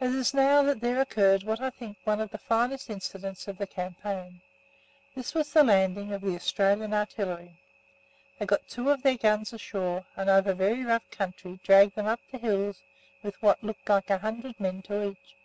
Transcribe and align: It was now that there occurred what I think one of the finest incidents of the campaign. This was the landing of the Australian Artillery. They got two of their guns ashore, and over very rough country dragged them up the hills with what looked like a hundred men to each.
It 0.00 0.08
was 0.08 0.32
now 0.32 0.62
that 0.62 0.80
there 0.80 0.98
occurred 0.98 1.42
what 1.42 1.60
I 1.60 1.68
think 1.68 1.98
one 2.04 2.22
of 2.22 2.30
the 2.30 2.38
finest 2.38 2.88
incidents 2.88 3.48
of 3.48 3.58
the 3.58 3.66
campaign. 3.66 4.40
This 5.14 5.34
was 5.34 5.52
the 5.52 5.62
landing 5.62 6.10
of 6.14 6.22
the 6.22 6.34
Australian 6.36 6.94
Artillery. 6.94 7.60
They 8.38 8.46
got 8.46 8.66
two 8.66 8.88
of 8.88 9.02
their 9.02 9.18
guns 9.18 9.52
ashore, 9.52 10.06
and 10.16 10.30
over 10.30 10.54
very 10.54 10.86
rough 10.86 11.10
country 11.10 11.60
dragged 11.64 11.96
them 11.96 12.06
up 12.06 12.20
the 12.32 12.38
hills 12.38 12.80
with 13.22 13.34
what 13.42 13.62
looked 13.62 13.90
like 13.90 14.08
a 14.08 14.16
hundred 14.16 14.58
men 14.58 14.80
to 14.84 15.08
each. 15.10 15.36